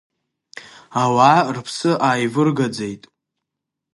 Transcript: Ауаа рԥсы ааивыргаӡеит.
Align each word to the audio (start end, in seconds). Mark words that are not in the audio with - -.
Ауаа 1.01 1.41
рԥсы 1.55 1.91
ааивыргаӡеит. 2.07 3.03